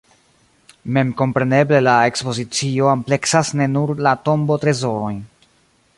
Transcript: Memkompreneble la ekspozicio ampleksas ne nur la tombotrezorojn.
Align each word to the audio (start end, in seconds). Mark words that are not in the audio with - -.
Memkompreneble 0.95 1.81
la 1.87 1.93
ekspozicio 2.13 2.89
ampleksas 2.95 3.53
ne 3.61 3.71
nur 3.77 3.95
la 4.09 4.15
tombotrezorojn. 4.31 5.25